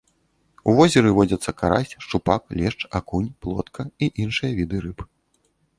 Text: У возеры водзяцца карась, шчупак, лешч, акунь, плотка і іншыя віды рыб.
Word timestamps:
У 0.71 0.73
возеры 0.79 1.09
водзяцца 1.17 1.51
карась, 1.61 1.95
шчупак, 2.07 2.43
лешч, 2.61 2.81
акунь, 3.01 3.31
плотка 3.45 3.81
і 4.07 4.13
іншыя 4.27 4.51
віды 4.63 4.77
рыб. 4.89 4.99